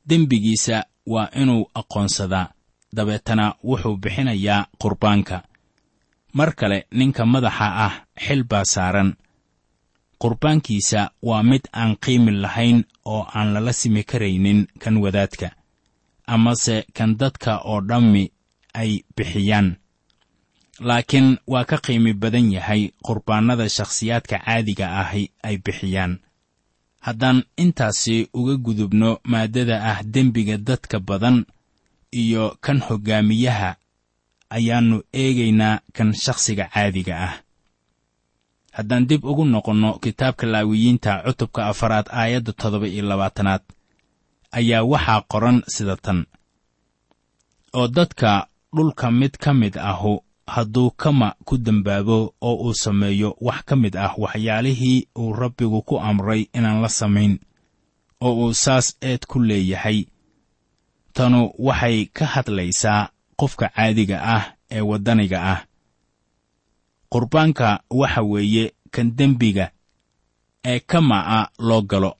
Dembigiisa 0.09 0.83
waa 1.13 1.29
inuu 1.41 1.69
aqoonsadaa. 1.79 2.47
Dabeetana 2.95 3.45
wuxuu 3.63 3.97
bixinayaa 3.97 4.65
qurbaanka. 4.81 5.37
Mar 6.33 6.49
kale 6.59 6.77
ninka 6.91 7.25
madaxa 7.25 7.67
ah 7.85 7.93
xil 8.23 8.43
baa 8.43 8.65
saaran. 8.73 9.09
Qurbaankiisa 10.21 11.01
waa 11.27 11.43
mid 11.43 11.63
aan 11.73 11.91
qiimi 12.03 12.31
lahayn 12.43 12.79
oo 13.05 13.23
aan 13.35 13.53
lala 13.53 13.73
simi 13.73 14.03
karaynin 14.03 14.67
kan 14.81 14.97
wadaadka 15.03 15.47
amase 16.27 16.85
kan 16.97 17.17
dadka 17.19 17.57
oo 17.65 17.81
dhammi 17.89 18.23
ay 18.73 18.91
bixiyaan 19.15 19.67
laakiin 20.79 21.37
waa 21.47 21.65
ka 21.65 21.77
qiimi 21.77 22.13
badan 22.13 22.51
yahay 22.51 22.91
qurbaannada 23.05 23.69
shakhsiyaadka 23.69 24.39
caadiga 24.45 24.99
ahi 25.01 25.31
ay 25.43 25.57
bixiyaan. 25.57 26.19
Haddaan 26.99 27.43
intaasi 27.57 28.29
uga 28.33 28.55
gudubno 28.57 29.19
maaddada 29.23 29.83
ah 29.91 29.99
dembiga 30.03 30.57
dadka 30.57 30.99
badan 30.99 31.45
iyo 32.11 32.57
kan 32.61 32.79
hoggaamiyaha 32.79 33.75
ayaannu 34.49 35.03
eegaynaa 35.13 35.79
kan 35.93 36.13
shakhsiga 36.13 36.69
caadiga 36.73 37.15
ah. 37.27 37.35
Haddaan 38.71 39.07
dib 39.07 39.25
ugu 39.25 39.45
noqonno 39.45 39.99
kitaabka 39.99 40.47
laawiyiinta 40.47 41.21
cutubka 41.25 41.67
afaraad 41.67 42.07
aayadda 42.11 42.53
toddoba 42.53 42.87
iyo 42.87 43.05
labaatanaad 43.05 43.61
ayaa 44.51 44.83
waxaa 44.83 45.21
qoran 45.31 45.63
sida 45.67 45.95
tan. 45.95 46.25
Oo 47.73 47.87
dadka 47.87 48.47
dhulka 48.75 49.11
mid 49.11 49.37
ka 49.37 49.53
mid 49.53 49.77
ahu 49.77 50.23
hadduu 50.47 50.91
kama 50.91 51.35
ku 51.45 51.57
dembaabo 51.57 52.35
oo 52.41 52.55
uu 52.67 52.73
sameeyo 52.73 53.37
wax 53.41 53.63
ka 53.65 53.75
mid 53.75 53.95
ah 53.97 54.13
waxyaalihii 54.17 55.07
uu 55.17 55.33
rabbigu 55.33 55.81
ku 55.81 55.99
amray 55.99 56.47
inaan 56.53 56.81
la 56.81 56.89
samayn 56.89 57.39
oo 58.21 58.33
uu 58.47 58.53
saas 58.53 58.97
eed 59.01 59.25
ku 59.25 59.39
leeyahay. 59.39 60.05
Tanu 61.13 61.51
waxay 61.59 62.05
ka 62.05 62.25
hadlaysaa 62.25 63.09
qofka 63.39 63.69
caadiga 63.75 64.17
ah 64.35 64.43
ee 64.71 64.81
waddaniga 64.81 65.39
ah. 65.53 65.59
Qurbaanka 67.11 67.83
waxa 67.89 68.21
weeye 68.21 68.73
kan 68.91 69.15
dembiga 69.17 69.71
ee 70.65 70.79
kama'a 70.79 71.49
loo 71.59 71.81
galo 71.81 72.11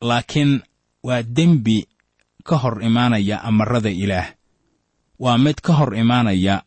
laakiin 0.00 0.60
waa 1.02 1.22
dembi 1.22 1.88
ka 2.44 2.56
hor 2.56 2.82
imaanaya 2.82 3.42
amarada 3.42 3.90
ilaah. 3.90 4.28
Waa 5.18 5.38
mid 5.38 5.60
ka 5.60 5.72
hor 5.72 5.96
imaanaya 5.96 6.62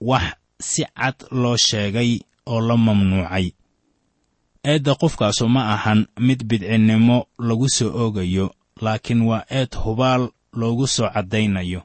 wax 0.00 0.34
si 0.60 0.84
cad 0.96 1.16
loo 1.30 1.56
sheegay 1.56 2.20
oo 2.46 2.60
la 2.60 2.76
mamnuucay. 2.76 3.52
Eedda 4.64 4.94
qofkaasu 4.94 5.48
ma 5.48 5.72
ahan 5.74 6.06
mid 6.26 6.40
bidcinnimo 6.48 7.26
lagu 7.38 7.68
soo 7.68 7.90
oogayo 8.02 8.54
laakiin 8.80 9.22
waa 9.22 9.44
eed 9.50 9.74
hubaal 9.84 10.28
loogu 10.52 10.86
soo 10.86 11.08
caddaynayo. 11.14 11.82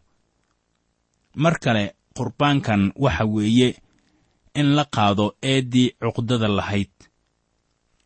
Mar 1.36 1.60
kale 1.60 1.96
qurbaankan 2.16 2.92
waxa 2.96 3.26
weeye 3.26 3.70
in 4.56 4.76
la 4.76 4.86
qaado 4.86 5.36
eeddii 5.42 5.90
cuqdada 6.02 6.48
lahayd 6.48 6.92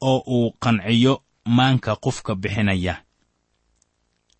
oo 0.01 0.23
uu 0.27 0.51
qanciyo 0.63 1.23
maanka 1.45 1.95
qofka 1.95 2.35
bixinaya. 2.35 3.03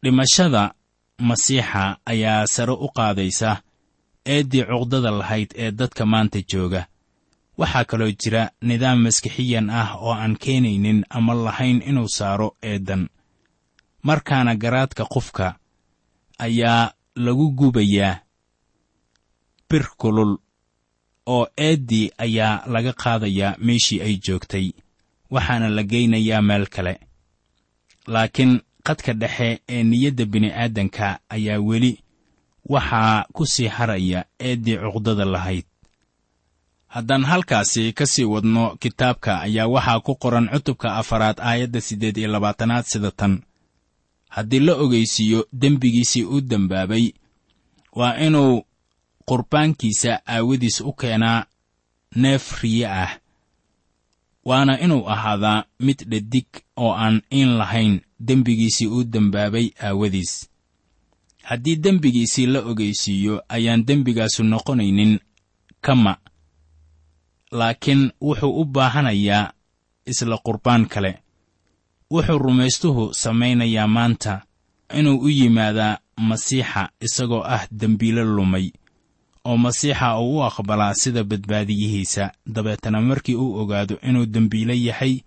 Dhimashada 0.04 0.74
masiixa 1.20 1.98
ayaa 2.06 2.48
sare 2.48 2.72
u 2.74 2.88
qaadaysa 2.98 3.62
eeddii 4.36 4.64
cuqdada 4.70 5.12
lahayd 5.20 5.50
ee 5.64 5.72
dadka 5.72 6.06
maanta 6.06 6.40
jooga. 6.52 6.82
Waxaa 7.58 7.86
kaloo 7.90 8.12
jira 8.22 8.44
nidaam 8.62 9.00
maskixiyan 9.06 9.70
ah 9.70 9.90
oo 10.02 10.14
aan 10.14 10.36
keenaynin 10.44 11.00
ama 11.10 11.34
lahayn 11.46 11.82
inuu 11.90 12.08
saaro 12.18 12.50
eeddan. 12.62 13.10
Markaana 14.04 14.56
garaadka 14.56 15.04
qofka 15.14 15.56
ayaa 16.40 16.92
lagu 17.16 17.46
gubayaa 17.60 18.22
bir 19.70 19.86
kulul 19.98 20.38
oo 21.26 21.48
eeddii 21.58 22.12
ayaa 22.18 22.64
laga 22.74 22.94
qaadayaa 22.94 23.56
meeshii 23.66 24.02
ay 24.02 24.16
joogtay 24.26 24.68
waxaana 25.32 25.70
la 25.70 25.84
geynayaa 25.84 26.42
meel 26.42 26.66
kale. 26.68 27.00
Laakiin 28.08 28.62
qadka 28.84 29.14
dhexe 29.14 29.50
ee 29.70 29.84
niyadda 29.84 30.26
bini'aadanka 30.26 31.20
ayaa 31.30 31.60
weli 31.60 31.92
waxaa 32.70 33.26
ku 33.36 33.46
sii 33.46 33.68
haraya 33.68 34.26
eeddii 34.40 34.78
cuqdada 34.78 35.26
lahayd. 35.26 35.66
Haddaan 36.88 37.24
halkaasi 37.26 37.94
ka 37.94 38.06
sii 38.06 38.24
wadno 38.34 38.76
kitaabka 38.82 39.42
ayaa 39.42 39.68
waxaa 39.68 40.00
ku 40.06 40.16
qoran 40.16 40.48
cutubka 40.54 40.96
afaraad 40.96 41.38
aayadda 41.40 41.82
siddeed 41.82 42.18
iyo 42.18 42.28
labaatanaad 42.32 42.86
sida 42.86 43.12
tan. 43.12 43.34
Haddii 44.30 44.60
la 44.60 44.74
ogeysiiyo 44.76 45.48
dembigiisii 45.62 46.24
u 46.24 46.42
dembaabay 46.42 47.06
waa 48.00 48.18
inuu 48.26 48.64
qurbaankiisa 49.28 50.12
aawadiis 50.28 50.82
u 50.82 50.94
keenaa 50.94 51.46
neef 52.16 52.62
riye 52.62 52.88
ah 52.88 53.20
waana 54.46 54.80
inuu 54.80 55.10
ahaadaa 55.10 55.64
mid 55.80 56.00
dhadig 56.10 56.48
oo 56.78 56.94
aan 56.94 57.22
iin 57.32 57.58
lahayn. 57.58 58.02
Dembigiisii 58.20 58.88
u 58.88 59.04
dembaabay 59.04 59.70
aawadiis 59.84 60.50
haddii 61.50 61.76
dembigiisii 61.84 62.46
la 62.54 62.60
ogeysiiyo 62.72 63.36
ayaan 63.50 63.86
dembigaasu 63.88 64.44
noqonaynin 64.44 65.20
kama. 65.82 66.18
Laakiin 67.52 68.12
wuxuu 68.22 68.62
u 68.62 68.66
baahanayaa 68.66 69.52
isla 70.06 70.38
qurbaan 70.46 70.86
kale. 70.88 71.12
Wuxuu 72.12 72.38
rumaystuhu 72.40 73.14
samaynayaa 73.14 73.88
maanta 73.88 74.42
inuu 75.00 75.18
u 75.20 75.30
yimaadaa 75.30 75.98
masiixa 76.18 76.90
isagoo 77.06 77.44
ah 77.56 77.68
dembiilo 77.80 78.24
lumay 78.36 78.72
oo 79.46 79.58
masiixa 79.58 80.20
uu 80.20 80.38
u 80.38 80.44
aqbalaa 80.44 80.94
sida 80.94 81.24
badbaadiyihiisa. 81.24 82.32
Dabeetana 82.54 83.02
markii 83.02 83.36
uu 83.36 83.56
ogaado 83.62 83.96
inuu 84.08 84.26
dembiilo 84.26 84.74
yahay 84.74 85.20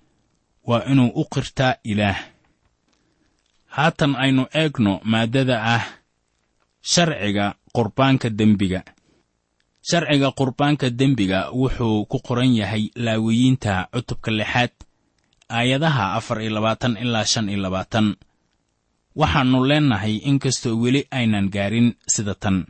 waa 0.66 0.84
inuu 0.92 1.10
u 1.14 1.24
qirtaa 1.24 1.74
ilaah. 1.84 2.20
Haatan 3.66 4.16
aynu 4.16 4.46
eegno 4.54 5.00
maaddada 5.04 5.56
ah 5.74 5.84
sharciga 6.82 7.54
qurbaanka 7.74 8.30
dembiga. 8.30 8.82
Sharciga 9.82 10.32
qurbaanka 10.32 10.90
dembiga 10.90 11.50
wuxuu 11.52 12.06
ku 12.06 12.18
qoran 12.20 12.52
yahay 12.54 12.90
laawiyiinta 12.96 13.88
cutubka 13.92 14.30
lixaad 14.30 14.72
aayadaha 15.48 16.14
afar 16.18 16.42
iyo 16.42 16.50
labaatan 16.56 16.96
ilaa 16.96 17.24
shan 17.24 17.48
iyo 17.48 17.60
labaatan. 17.62 18.16
Waxaannu 19.16 19.64
leennahay 19.64 20.16
inkastoo 20.30 20.76
weli 20.82 21.06
aynan 21.10 21.50
gaarin 21.50 21.94
sida 22.06 22.34
tan. 22.34 22.66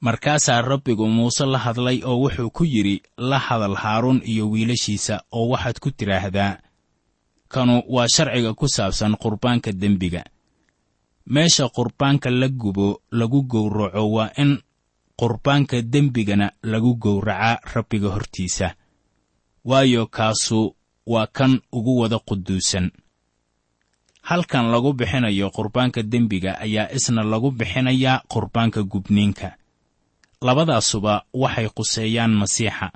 Markaasaa 0.00 0.62
rabbigu 0.62 1.06
muuse 1.08 1.46
la 1.46 1.58
hadlay 1.58 2.02
oo 2.04 2.16
wuxuu 2.22 2.50
ku 2.50 2.64
yidhi 2.64 3.02
la 3.18 3.38
hadal 3.38 3.74
haaruun 3.74 4.22
iyo 4.24 4.50
wiilashiisa 4.50 5.22
oo 5.32 5.48
waxaad 5.52 5.78
ku 5.82 5.90
tidhaahdaa 5.90 6.58
kanu 7.48 7.82
waa 7.88 8.06
sharciga 8.14 8.54
ku 8.54 8.68
saabsan 8.68 9.16
qurbaanka 9.16 9.72
dembiga 9.72 10.22
meesha 11.34 11.68
qurbaanka 11.68 12.30
la 12.30 12.48
gubo 12.48 12.88
lagu 13.18 13.42
gowraco 13.52 14.02
waa 14.16 14.30
in 14.42 14.50
qurbaanka 15.20 15.82
dembigana 15.82 16.46
lagu 16.62 16.94
gowracaa 16.94 17.60
rabbiga 17.74 18.08
hortiisa. 18.08 18.74
Waayo 19.64 20.06
kaasu 20.06 20.74
waa 21.06 21.26
kan 21.26 21.60
ugu 21.72 21.98
wada 22.00 22.18
quduusan. 22.18 22.90
Halkan 24.22 24.70
lagu 24.72 24.92
bixinayo 24.92 25.50
qurbaanka 25.50 26.02
dembiga 26.02 26.58
ayaa 26.60 26.92
isna 26.96 27.22
lagu 27.22 27.50
bixinayaa 27.50 28.22
qurbaanka 28.32 28.82
gubniinka. 28.82 29.56
Labadaasuba 30.40 31.24
waxay 31.34 31.68
quseeyaan 31.76 32.32
masiixa. 32.40 32.88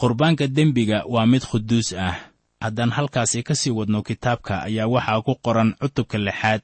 Qurbaanka 0.00 0.46
dembiga 0.46 1.04
waa 1.06 1.26
mid 1.26 1.42
quduus 1.50 1.92
ah. 1.92 2.16
Haddaan 2.60 2.90
halkaasi 2.90 3.42
ka 3.42 3.54
sii 3.54 3.70
wadno 3.70 4.02
kitaabka 4.02 4.62
ayaa 4.66 4.86
waxaa 4.94 5.22
ku 5.26 5.34
qoran 5.44 5.74
cutubka 5.80 6.18
lixaad 6.18 6.62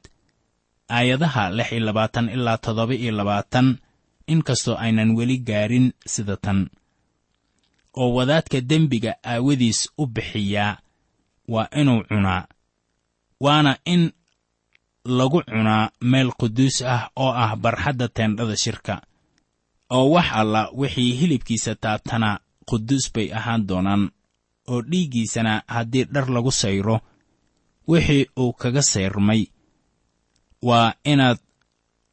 aayadaha 0.89 1.51
lix 1.51 1.73
iyo 1.73 1.81
labaatan 1.85 2.29
ilaa 2.29 2.59
toddoba 2.59 2.95
iyo 2.95 3.13
labaatan 3.13 3.79
inkastoo 4.27 4.77
aynan 4.77 5.11
weli 5.17 5.39
gaarin 5.39 5.93
sida 6.07 6.37
tan. 6.37 6.71
Oo 7.97 8.15
wadaadka 8.15 8.61
dembiga 8.61 9.15
aawadiis 9.25 9.91
u 9.99 10.07
bixiyaa 10.07 10.79
waa 11.49 11.69
inuu 11.81 12.03
cunaa 12.09 12.47
waana 13.41 13.77
in 13.85 14.13
lagu 15.05 15.43
cunaa 15.43 15.91
meel 16.01 16.31
quduus 16.41 16.83
ah 16.83 17.11
oo 17.17 17.33
ah 17.33 17.57
barxadda 17.57 18.09
teendhada 18.09 18.57
shirka. 18.57 19.03
Oo 19.91 20.11
wax 20.11 20.27
alla 20.33 20.71
wixii 20.73 21.13
hilibkiisa 21.13 21.75
taabtana 21.75 22.41
quduus 22.69 23.13
bay 23.15 23.33
ahaan 23.33 23.67
doonaan 23.69 24.11
oo 24.69 24.83
dhiiggiisana 24.83 25.63
haddii 25.67 26.05
dhar 26.05 26.27
lagu 26.31 26.53
sayro 26.53 27.01
wixii 27.89 28.27
uu 28.39 28.53
kaga 28.53 28.83
sayrmay 28.83 29.47
waa 30.69 30.95
inaad 31.13 31.39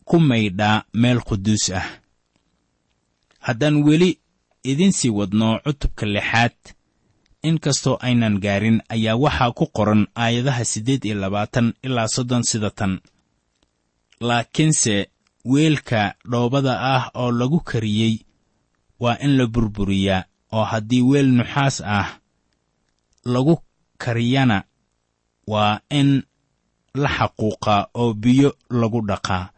ku 0.08 0.16
maydhaa 0.30 0.84
meel 1.02 1.20
quduus 1.28 1.66
ah. 1.80 1.88
Haddaan 3.46 3.78
weli 3.88 4.10
idin 4.72 4.92
sii 4.98 5.10
wadno 5.20 5.48
cutubka 5.64 6.06
lixaad 6.06 6.58
inkastoo 7.48 7.98
aynan 8.08 8.36
gaarin 8.44 8.78
ayaa 8.94 9.16
waxaa 9.24 9.52
ku 9.58 9.66
qoran 9.76 10.04
aayadaha 10.24 10.64
siddeed 10.72 11.04
iyo 11.06 11.16
labaatan 11.24 11.68
ilaa 11.86 12.08
soddon 12.16 12.44
sida 12.50 12.70
tan. 12.70 12.94
Laakiinse 14.28 14.96
weelka 15.52 16.02
dhoobada 16.32 16.74
ah 16.96 17.04
oo 17.22 17.32
lagu 17.40 17.60
kariyey 17.60 18.16
waa 19.00 19.18
in 19.26 19.38
la 19.38 19.46
burburiyaa 19.48 20.24
oo 20.52 20.64
haddii 20.72 21.02
weel 21.02 21.30
nuxaas 21.38 21.82
ah 21.82 22.08
lagu 23.26 23.56
kariyana 23.98 24.58
waa 25.48 25.80
in 25.90 26.24
la 26.96 27.10
xaquuqaa 27.10 27.88
oo 27.94 28.14
biyo 28.14 28.50
lagu 28.70 29.02
dhaqaa 29.08 29.50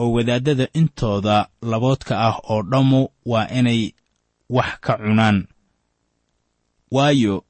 oo 0.00 0.10
wadaaddada 0.14 0.66
intooda 0.74 1.48
laboodka 1.62 2.14
ah 2.28 2.36
oo 2.50 2.62
dhammu 2.70 3.00
waa 3.26 3.46
inay 3.58 3.92
wax 4.50 4.70
ka 4.80 4.92
cunaan. 4.98 5.46
Waayo 6.90 7.44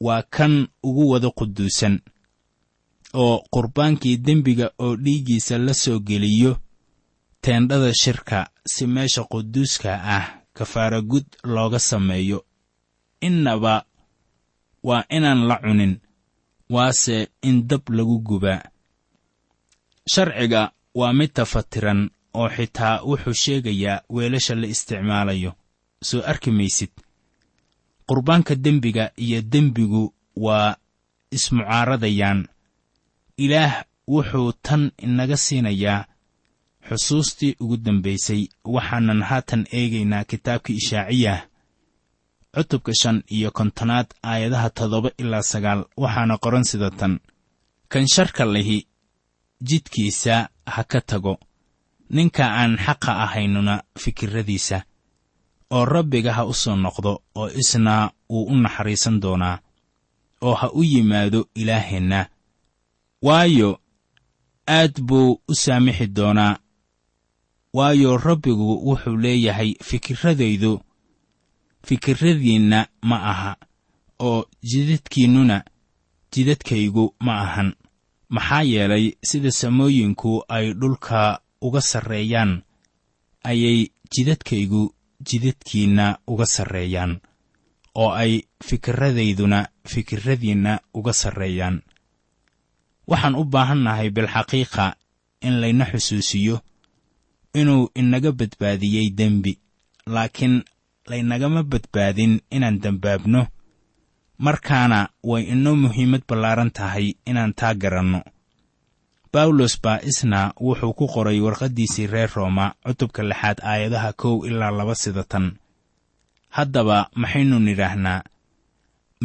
waa 0.00 0.22
kan 0.22 0.68
ugu 0.82 1.08
wada 1.10 1.30
quduusan 1.30 2.00
oo 3.14 3.42
qurbaankii 3.52 4.16
dembiga 4.16 4.70
oo 4.78 4.96
dhiiggiisa 4.96 5.58
la 5.58 5.74
soo 5.74 5.98
geliyo 6.00 6.56
teendhada 7.40 7.92
shirka 7.94 8.50
si 8.66 8.86
meesha 8.86 9.24
quduuska 9.24 9.90
ah 10.16 10.26
kafaara 10.52 11.00
gud 11.00 11.26
looga 11.44 11.78
sameeyo. 11.78 12.44
Innaba 13.20 13.84
waa 14.82 15.04
inaan 15.08 15.46
la 15.48 15.56
cunin 15.58 16.00
waase 16.70 17.28
in 17.42 17.66
dab 17.68 17.82
lagu 17.88 18.18
gubaa 18.18 18.62
sharciga 20.12 20.72
waa 20.94 21.12
mid 21.12 21.32
tafatiran 21.32 22.10
oo 22.34 22.48
xitaa 22.48 23.02
wuxuu 23.08 23.32
sheegayaa 23.42 24.02
weelasha 24.10 24.54
la 24.54 24.66
isticmaalayo. 24.66 25.52
Soo 26.02 26.22
arki 26.22 26.50
maysid. 26.50 26.90
Qurbaanka 28.08 28.54
dembiga 28.54 29.10
iyo 29.16 29.42
dembigu 29.42 30.14
waa 30.36 30.76
ismucaaradayaan. 31.30 32.48
Ilaah 33.36 33.84
wuxuu 34.08 34.52
tan 34.62 34.90
inaga 34.98 35.36
siinayaa 35.36 36.04
xusuustii 36.88 37.56
ugu 37.60 37.76
dambaysay 37.76 38.48
waxaanan 38.64 39.22
haatan 39.22 39.66
eegaynaa 39.72 40.24
kitaabkii 40.24 40.76
ishaaciyah 40.76 41.46
cutubka 42.54 42.92
shan 43.00 43.22
iyo 43.36 43.50
kontonaad 43.58 44.06
aayadaha 44.30 44.68
toddoba 44.76 45.10
ilaa 45.22 45.42
sagaal 45.52 45.80
waxaana 46.02 46.34
qoran 46.44 46.64
sida 46.70 46.90
tan. 46.90 47.14
Kan 47.88 48.06
sharka 48.14 48.44
lihi 48.54 48.78
jidkiisa 49.68 50.48
ha 50.66 50.82
ka 50.84 51.00
tago. 51.00 51.34
Ninka 52.10 52.44
aan 52.60 52.76
xaqa 52.84 53.12
ahaynuna 53.24 53.74
fikirradiisa 54.02 54.78
oo 55.76 55.84
rabbiga 55.84 56.32
ha 56.36 56.42
u 56.44 56.54
soo 56.62 56.76
noqdo 56.84 57.12
oo 57.40 57.48
isna 57.60 57.94
wuu 58.30 58.44
u 58.52 58.54
naxariisan 58.64 59.16
doonaa 59.22 59.58
oo 60.46 60.54
ha 60.60 60.66
u 60.72 60.82
yimaado 60.92 61.40
ilaaheenna. 61.60 62.20
Waayo 63.26 63.70
aad 64.68 64.94
buu 65.08 65.40
u 65.48 65.54
saamixi 65.62 66.06
doonaa. 66.16 66.58
Waayo 67.76 68.16
rabbigu 68.16 68.68
wuxuu 68.88 69.16
leeyahay 69.16 69.70
fikirradaydu 69.88 70.72
fikirradiinna 71.86 72.86
ma 73.02 73.16
aha 73.30 73.52
oo 74.20 74.44
jidadkiinnuna 74.62 75.64
jidadkaygu 76.32 77.14
ma 77.20 77.32
ahan. 77.44 77.74
Maxaa 78.28 78.62
yeelay 78.62 79.12
sida 79.28 79.50
samooyinku 79.50 80.42
ay 80.48 80.72
dhulka 80.80 81.40
uga 81.60 81.80
sarreeyaan 81.80 82.62
ayay 83.44 83.88
jidadkaygu 84.12 84.94
jidadkiinna 85.28 86.18
uga 86.26 86.46
sarreeyaan 86.46 87.20
oo 87.94 88.10
ay 88.10 88.42
fikirradayduna 88.64 89.68
fikirradiinna 89.86 90.80
uga 90.94 91.12
sarreeyaan. 91.12 91.82
Waxaan 93.06 93.34
u 93.34 93.44
baahannahay 93.44 94.10
bilxaqiiqa 94.10 94.96
in 95.46 95.60
layna 95.60 95.84
xusuusiyo 95.92 96.60
inuu 97.54 97.90
inaga 97.94 98.32
badbaadiyey 98.32 99.10
dembi 99.18 99.52
laakiin 100.06 100.64
laynagama 101.08 101.62
badbaadin 101.62 102.40
inaan 102.50 102.80
dembaabno 102.82 103.46
markaana 104.38 105.08
way 105.22 105.42
inoo 105.54 105.76
muhiimad 105.76 106.22
ballaaran 106.28 106.70
tahay 106.70 107.14
inaan 107.26 107.54
taa 107.54 107.74
garanno. 107.74 108.20
Bawlos 109.32 109.74
baa 109.82 109.98
isna 110.10 110.52
wuxuu 110.60 110.92
ku 110.98 111.06
qoray 111.14 111.40
warqaddiisii 111.40 112.06
reer 112.06 112.30
rooma 112.34 112.74
cutubka 112.86 113.22
lixaad 113.22 113.58
aayadaha 113.62 114.12
kow 114.12 114.46
ilaa 114.46 114.70
laba 114.70 114.94
sida 114.94 115.24
tan. 115.24 115.46
Haddaba 116.56 117.10
maxaynu 117.14 117.58
nidhaahnaa 117.58 118.22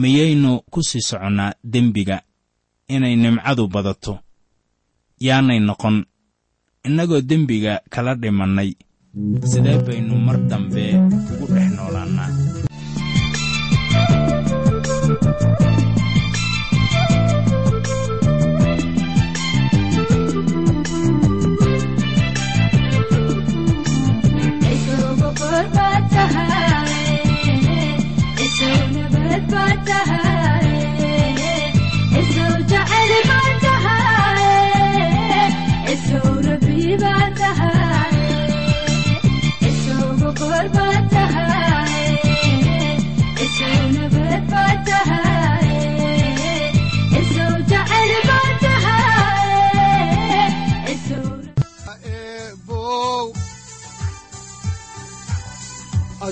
miyaynu 0.02 0.52
ku 0.72 0.80
sii 0.84 1.02
soconnaa 1.10 1.54
dembiga 1.64 2.18
inay 2.88 3.16
nimcadu 3.16 3.68
badato. 3.68 4.20
Yaanay 5.20 5.60
noqon 5.60 6.06
innagoo 6.86 7.22
dembiga 7.22 7.82
kala 7.90 8.16
dhimannay 8.16 8.70
sidee 9.52 9.78
baynu 9.88 10.16
mar 10.28 10.38
dambe 10.50 10.84
ugu 11.32 11.46
dhex 11.54 11.68
noolaannaa 11.78 12.30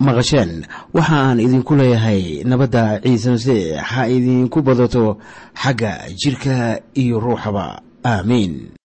maqasheen. 0.00 0.64
Waxa 0.94 1.16
aan 1.16 1.38
idinku 1.40 1.76
leeyahay 1.76 2.42
nabadda 2.44 3.00
ciise 3.04 3.30
masiix 3.30 3.76
ha 3.76 4.08
idinku 4.08 4.62
badato 4.62 5.18
xagga 5.54 6.08
jidhka 6.16 6.80
iyo 6.94 7.20
ruuxaba. 7.20 7.82
Aamiin 8.04 8.72